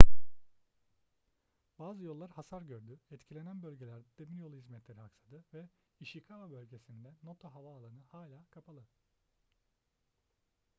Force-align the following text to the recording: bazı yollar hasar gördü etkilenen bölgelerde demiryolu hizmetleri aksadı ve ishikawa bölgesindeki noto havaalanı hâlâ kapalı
bazı 1.79 2.03
yollar 2.03 2.29
hasar 2.31 2.61
gördü 2.61 2.99
etkilenen 3.11 3.61
bölgelerde 3.63 4.05
demiryolu 4.17 4.55
hizmetleri 4.55 5.01
aksadı 5.01 5.43
ve 5.53 5.69
ishikawa 5.99 6.51
bölgesindeki 6.51 7.25
noto 7.25 7.47
havaalanı 7.49 8.03
hâlâ 8.11 8.45
kapalı 8.49 8.83